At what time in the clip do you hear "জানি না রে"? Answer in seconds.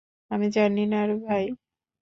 0.55-1.15